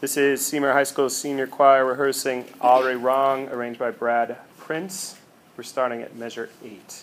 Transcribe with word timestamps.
This 0.00 0.16
is 0.16 0.46
Seymour 0.46 0.74
High 0.74 0.84
School 0.84 1.10
Senior 1.10 1.48
Choir 1.48 1.84
rehearsing 1.84 2.44
Already 2.60 2.96
Wrong, 2.96 3.48
arranged 3.48 3.80
by 3.80 3.90
Brad 3.90 4.36
Prince. 4.56 5.16
We're 5.56 5.64
starting 5.64 6.02
at 6.02 6.14
measure 6.14 6.50
eight. 6.64 7.02